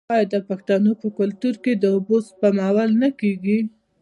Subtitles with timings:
[0.13, 3.59] آیا د پښتنو په کلتور کې د اوبو سپمول نه کیږي؟